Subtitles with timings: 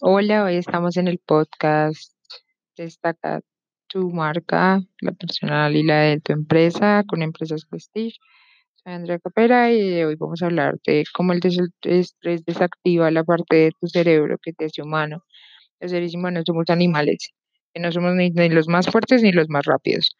[0.00, 2.12] Hola, hoy estamos en el podcast
[2.76, 3.40] Destaca
[3.86, 8.18] tu marca, la personal y la de tu empresa con Empresas Prestige.
[8.74, 11.40] Soy Andrea Capera y hoy vamos a hablar de cómo el
[11.82, 15.22] estrés desactiva la parte de tu cerebro que te hace humano.
[15.80, 17.30] Los seres humanos somos animales,
[17.72, 20.16] que no somos ni los más fuertes ni los más rápidos.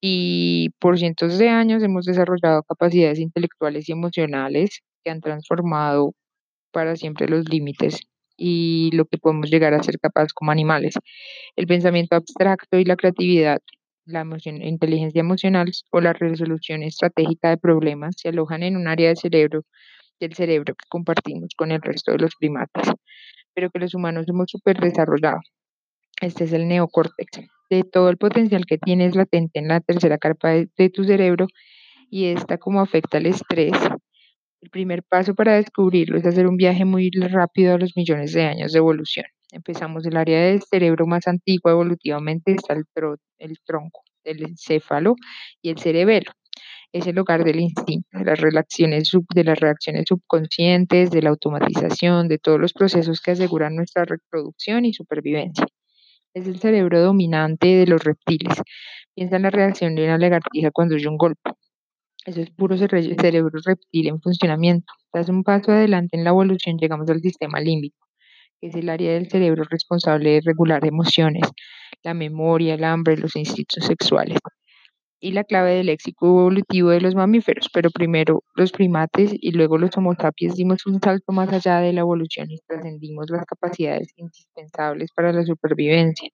[0.00, 6.14] Y por cientos de años hemos desarrollado capacidades intelectuales y emocionales que han transformado
[6.72, 8.00] para siempre los límites
[8.40, 10.94] y lo que podemos llegar a ser capaces como animales.
[11.56, 13.60] El pensamiento abstracto y la creatividad,
[14.06, 19.18] la inteligencia emocional o la resolución estratégica de problemas se alojan en un área del
[19.18, 19.62] cerebro,
[20.18, 22.90] del cerebro que compartimos con el resto de los primates,
[23.54, 25.40] pero que los humanos hemos súper desarrollado.
[26.20, 27.46] Este es el neocórtex.
[27.68, 31.46] De todo el potencial que tienes latente en la tercera capa de, de tu cerebro
[32.10, 33.76] y esta como afecta el estrés,
[34.60, 38.44] el primer paso para descubrirlo es hacer un viaje muy rápido a los millones de
[38.44, 39.26] años de evolución.
[39.52, 45.16] Empezamos el área del cerebro más antigua evolutivamente, está el, tro- el tronco, el encéfalo
[45.62, 46.32] y el cerebelo.
[46.92, 52.38] Es el hogar del instinto, de las de las reacciones subconscientes, de la automatización, de
[52.38, 55.66] todos los procesos que aseguran nuestra reproducción y supervivencia.
[56.34, 58.54] Es el cerebro dominante de los reptiles.
[59.14, 61.52] Piensa en la reacción de una lagartija cuando oye un golpe.
[62.24, 64.92] Eso es puro cere- cerebro reptil en funcionamiento.
[65.12, 68.06] Tras un paso adelante en la evolución, llegamos al sistema límbico,
[68.60, 71.42] que es el área del cerebro responsable de regular emociones,
[72.04, 74.38] la memoria, el hambre, los instintos sexuales
[75.20, 77.68] y la clave del léxico evolutivo de los mamíferos.
[77.72, 81.92] Pero primero los primates y luego los Homo sapiens dimos un salto más allá de
[81.94, 86.30] la evolución y trascendimos las capacidades indispensables para la supervivencia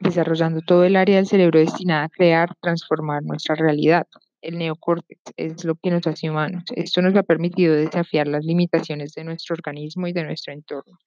[0.00, 4.06] desarrollando todo el área del cerebro destinada a crear, transformar nuestra realidad.
[4.42, 6.64] El neocórtex es lo que nos hace humanos.
[6.76, 10.98] Esto nos ha permitido desafiar las limitaciones de nuestro organismo y de nuestro entorno.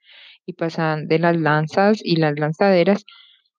[0.45, 3.05] Y pasan de las lanzas y las lanzaderas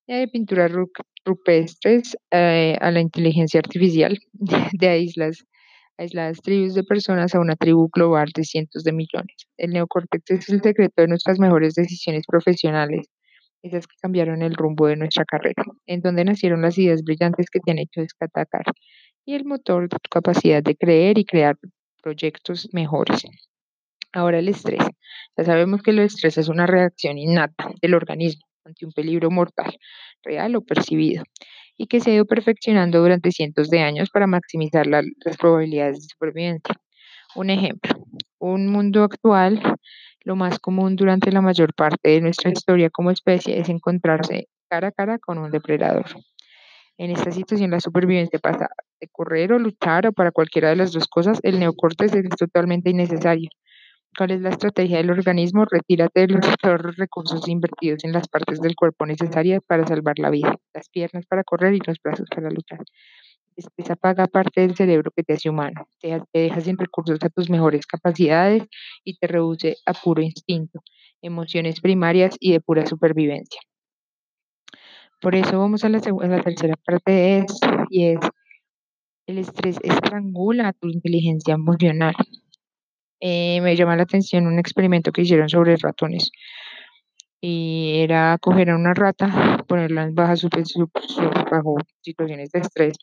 [0.07, 0.91] eh, de pinturas ru-
[1.25, 4.19] rupestres eh, a la inteligencia artificial,
[4.73, 9.47] de aisladas tribus de personas a una tribu global de cientos de millones.
[9.57, 13.07] El neocórtex es el secreto de nuestras mejores decisiones profesionales
[13.63, 17.61] esas que cambiaron el rumbo de nuestra carrera, en donde nacieron las ideas brillantes que
[17.61, 18.65] te han hecho descatacar
[19.25, 21.57] y el motor de tu capacidad de creer y crear
[22.03, 23.25] proyectos mejores.
[24.13, 24.83] Ahora el estrés.
[25.37, 29.73] Ya sabemos que el estrés es una reacción innata del organismo ante un peligro mortal,
[30.23, 31.25] real o percibido,
[31.77, 35.97] y que se ha ido perfeccionando durante cientos de años para maximizar la- las probabilidades
[36.03, 36.75] de supervivencia.
[37.37, 37.95] Un ejemplo,
[38.39, 39.61] un mundo actual,
[40.25, 44.89] lo más común durante la mayor parte de nuestra historia como especie es encontrarse cara
[44.89, 46.07] a cara con un depredador.
[46.99, 48.69] En esta situación, la supervivencia pasa
[49.01, 52.91] de correr o luchar o para cualquiera de las dos cosas, el neocórtex es totalmente
[52.91, 53.49] innecesario.
[54.17, 55.65] ¿Cuál es la estrategia del organismo?
[55.65, 56.41] Retírate de los
[56.99, 61.45] recursos invertidos en las partes del cuerpo necesarias para salvar la vida, las piernas para
[61.45, 62.81] correr y los brazos para luchar.
[63.77, 67.29] Esa paga parte del cerebro que te hace humano, te, te deja sin recursos a
[67.29, 68.65] tus mejores capacidades
[69.05, 70.81] y te reduce a puro instinto,
[71.23, 73.61] emociones primarias y de pura supervivencia.
[75.21, 78.21] Por eso vamos a la, a la tercera parte de esto y es
[79.27, 82.15] el estrés estrangula tu inteligencia emocional.
[83.21, 86.31] Eh, me llama la atención un experimento que hicieron sobre ratones
[87.41, 90.35] y era coger a una rata, ponerla en baja
[91.51, 92.97] bajo situaciones de estrés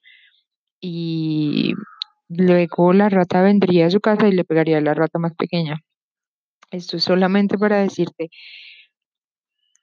[0.79, 1.73] y
[2.29, 5.81] luego la rata vendría a su casa y le pegaría a la rata más pequeña.
[6.71, 8.29] Esto es solamente para decirte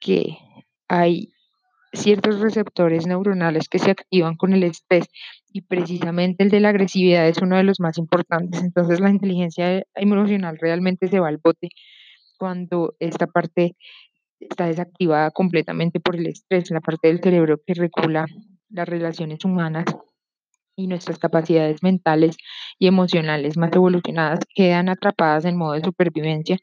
[0.01, 0.37] que
[0.89, 1.31] hay
[1.93, 5.07] ciertos receptores neuronales que se activan con el estrés
[5.53, 8.63] y precisamente el de la agresividad es uno de los más importantes.
[8.63, 11.69] Entonces la inteligencia emocional realmente se va al bote
[12.39, 13.77] cuando esta parte
[14.41, 18.27] está desactivada completamente por el estrés, la parte del cerebro que regula
[18.69, 19.87] las relaciones humanas
[20.77, 22.37] y nuestras capacidades mentales
[22.79, 26.59] y emocionales más evolucionadas quedan atrapadas en modo de supervivencia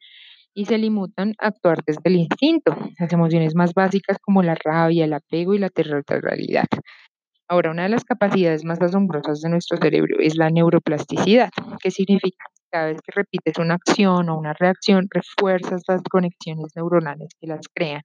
[0.53, 5.05] y se limitan a actuar desde el instinto, las emociones más básicas como la rabia,
[5.05, 6.65] el apego y la territorialidad.
[7.47, 11.49] Ahora, una de las capacidades más asombrosas de nuestro cerebro es la neuroplasticidad.
[11.81, 12.45] ¿Qué significa?
[12.71, 17.67] Cada vez que repites una acción o una reacción, refuerzas las conexiones neuronales que las
[17.73, 18.01] crean.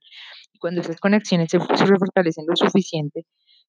[0.53, 3.23] Y cuando esas conexiones se, se fortalecen lo suficiente,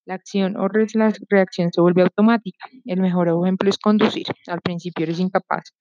[0.08, 2.66] la acción o reacción se vuelve automática.
[2.86, 4.26] El mejor ejemplo es conducir.
[4.46, 5.74] Al principio eres incapaz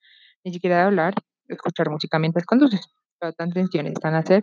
[0.43, 1.13] ni siquiera de hablar,
[1.47, 2.81] escuchar música mientras conduces.
[3.19, 4.41] Toda tu atención está en hacer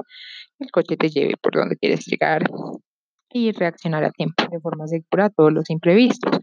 [0.59, 2.45] que el coche te lleve por donde quieres llegar
[3.31, 6.41] y reaccionar a tiempo, de forma segura a todos los imprevistos.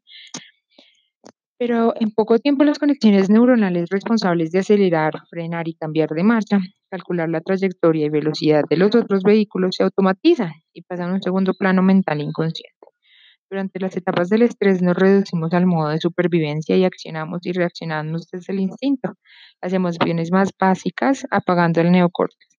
[1.58, 6.60] Pero en poco tiempo las conexiones neuronales responsables de acelerar, frenar y cambiar de marcha
[6.92, 11.22] calcular la trayectoria y velocidad de los otros vehículos se automatizan y pasan a un
[11.24, 12.91] segundo plano mental inconsciente.
[13.52, 18.30] Durante las etapas del estrés nos reducimos al modo de supervivencia y accionamos y reaccionamos
[18.32, 19.16] desde el instinto.
[19.62, 22.58] Las emociones más básicas apagando el neocórtex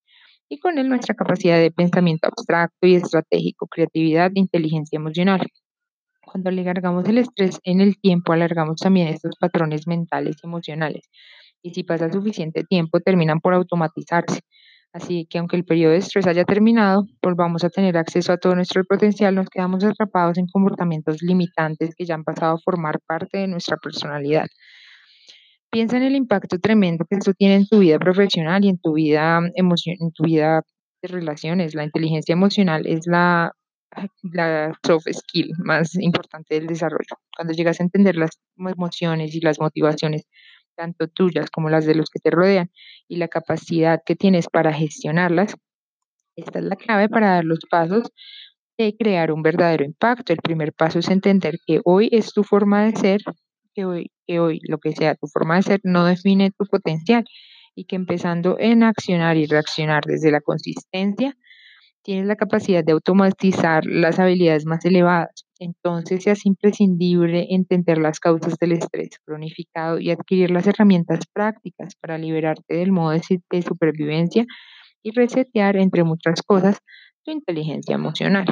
[0.50, 5.40] y con él nuestra capacidad de pensamiento abstracto y estratégico, creatividad e inteligencia emocional.
[6.26, 11.08] Cuando le alargamos el estrés en el tiempo, alargamos también estos patrones mentales y emocionales.
[11.62, 14.40] Y si pasa suficiente tiempo, terminan por automatizarse.
[14.92, 18.54] Así que aunque el periodo de estrés haya terminado, volvamos a tener acceso a todo
[18.54, 23.38] nuestro potencial, nos quedamos atrapados en comportamientos limitantes que ya han pasado a formar parte
[23.38, 24.46] de nuestra personalidad.
[25.70, 28.92] Piensa en el impacto tremendo que esto tiene en tu vida profesional y en tu
[28.92, 30.60] vida en tu vida
[31.02, 31.74] de relaciones.
[31.74, 33.52] La inteligencia emocional es la
[34.22, 37.16] la soft skill más importante del desarrollo.
[37.36, 40.26] Cuando llegas a entender las emociones y las motivaciones,
[40.76, 42.70] tanto tuyas como las de los que te rodean,
[43.08, 45.54] y la capacidad que tienes para gestionarlas,
[46.36, 48.10] esta es la clave para dar los pasos
[48.78, 50.32] de crear un verdadero impacto.
[50.32, 53.20] El primer paso es entender que hoy es tu forma de ser,
[53.74, 57.24] que hoy, que hoy lo que sea tu forma de ser no define tu potencial
[57.74, 61.36] y que empezando en accionar y reaccionar desde la consistencia,
[62.02, 65.46] tienes la capacidad de automatizar las habilidades más elevadas.
[65.58, 72.18] Entonces hace imprescindible entender las causas del estrés cronificado y adquirir las herramientas prácticas para
[72.18, 74.44] liberarte del modo de supervivencia
[75.02, 76.80] y resetear, entre muchas cosas,
[77.24, 78.46] tu inteligencia emocional.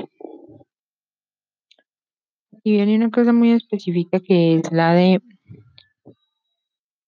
[2.63, 5.21] Y viene una cosa muy específica que es la de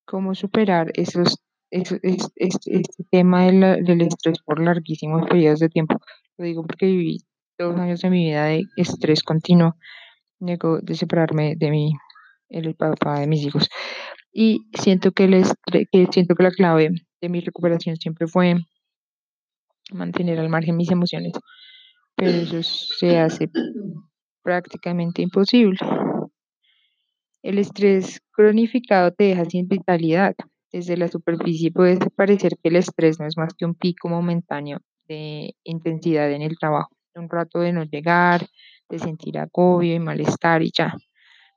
[0.07, 1.39] cómo superar esos,
[1.71, 5.99] este, tema del estrés por larguísimos periodos de tiempo.
[6.39, 7.19] Lo digo porque viví
[7.59, 9.77] dos años de mi vida de estrés continuo,
[10.39, 11.93] de, de separarme de mi,
[12.49, 13.69] el papá de mis hijos.
[14.33, 15.45] Y siento que, el
[15.91, 16.91] que siento que la clave
[17.21, 18.57] de mi recuperación siempre fue
[19.93, 21.33] mantener al margen mis emociones,
[22.17, 23.51] pero eso se hace
[24.43, 25.79] prácticamente imposible.
[27.43, 30.35] El estrés cronificado te deja sin vitalidad.
[30.73, 34.79] Desde la superficie puede parecer que el estrés no es más que un pico momentáneo
[35.09, 38.47] de intensidad en el trabajo, un rato de no llegar,
[38.89, 40.95] de sentir agobio y malestar y ya.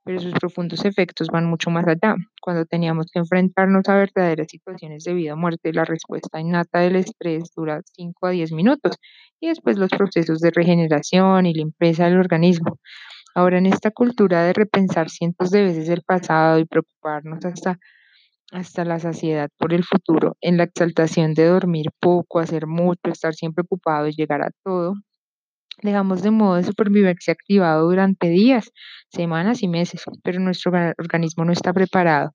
[0.04, 2.16] Pero sus profundos efectos van mucho más allá.
[2.42, 6.96] Cuando teníamos que enfrentarnos a verdaderas situaciones de vida o muerte, la respuesta innata del
[6.98, 8.98] estrés dura 5 a 10 minutos
[9.40, 12.80] y después los procesos de regeneración y limpieza del organismo.
[13.34, 17.80] Ahora en esta cultura de repensar cientos de veces el pasado y preocuparnos hasta
[18.52, 23.34] hasta la saciedad por el futuro, en la exaltación de dormir poco, hacer mucho, estar
[23.34, 24.96] siempre ocupado y llegar a todo,
[25.82, 28.72] dejamos de modo de supervivencia activado durante días,
[29.10, 32.32] semanas y meses, pero nuestro organismo no está preparado,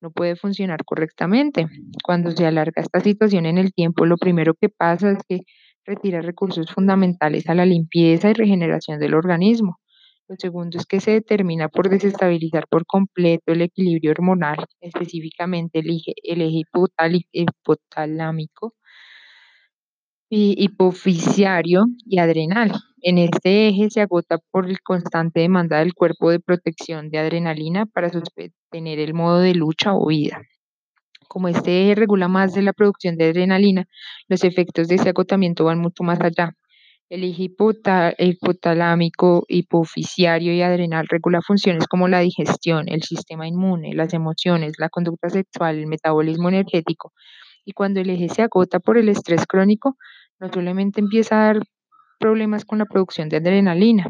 [0.00, 1.66] no puede funcionar correctamente.
[2.04, 5.40] Cuando se alarga esta situación en el tiempo, lo primero que pasa es que
[5.86, 9.78] retira recursos fundamentales a la limpieza y regeneración del organismo.
[10.28, 15.90] Lo segundo es que se determina por desestabilizar por completo el equilibrio hormonal, específicamente el
[15.90, 16.62] eje, el eje
[17.32, 18.74] hipotalámico,
[20.30, 22.72] hipoficiario y adrenal.
[23.02, 27.86] En este eje se agota por el constante demanda del cuerpo de protección de adrenalina
[27.86, 30.42] para sostener el modo de lucha o vida.
[31.28, 33.86] Como este eje regula más de la producción de adrenalina,
[34.28, 36.54] los efectos de ese agotamiento van mucho más allá.
[37.10, 37.50] El eje
[38.18, 44.88] hipotalámico, hipoficiario y adrenal regula funciones como la digestión, el sistema inmune, las emociones, la
[44.88, 47.12] conducta sexual, el metabolismo energético.
[47.64, 49.96] Y cuando el eje se agota por el estrés crónico,
[50.40, 51.62] no solamente empieza a dar
[52.18, 54.06] problemas con la producción de adrenalina,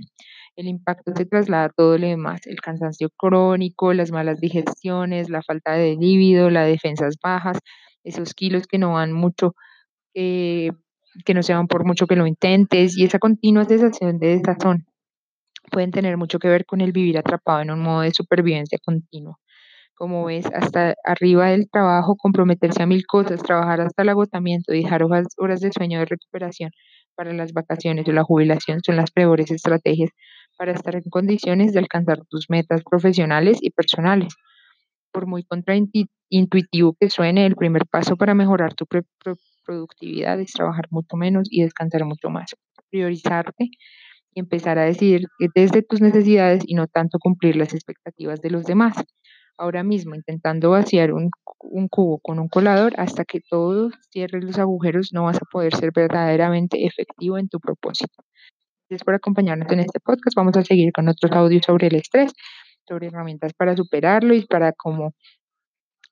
[0.57, 5.43] el impacto se traslada a todo lo demás, el cansancio crónico, las malas digestiones, la
[5.43, 7.59] falta de líbido, las defensas bajas,
[8.05, 9.55] esos kilos que no van mucho
[10.15, 10.71] eh,
[11.25, 14.87] que no se van por mucho que lo intentes y esa continua sensación de desazón
[15.71, 19.39] pueden tener mucho que ver con el vivir atrapado en un modo de supervivencia continuo.
[19.97, 25.05] Como ves, hasta arriba del trabajo, comprometerse a mil cosas, trabajar hasta el agotamiento, dejar
[25.05, 26.71] horas, horas de sueño de recuperación
[27.15, 30.11] para las vacaciones o la jubilación son las peores estrategias
[30.59, 34.35] para estar en condiciones de alcanzar tus metas profesionales y personales.
[35.13, 38.87] Por muy contraintuitivo que suene, el primer paso para mejorar tu
[39.65, 42.55] productividad es trabajar mucho menos y descansar mucho más.
[42.91, 43.71] Priorizarte
[44.35, 48.65] y empezar a decidir desde tus necesidades y no tanto cumplir las expectativas de los
[48.65, 48.97] demás.
[49.57, 51.31] Ahora mismo, intentando vaciar un,
[51.89, 55.93] cubo con un colador hasta que todo cierre los agujeros, no vas a poder ser
[55.95, 58.25] verdaderamente efectivo en tu propósito.
[58.89, 60.37] Gracias por acompañarnos en este podcast.
[60.37, 62.33] Vamos a seguir con otros audios sobre el estrés,
[62.87, 65.15] sobre herramientas para superarlo y para cómo